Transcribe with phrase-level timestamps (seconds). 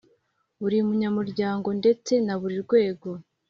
[0.61, 3.09] Buri munyamuryango ndetse na buri rwego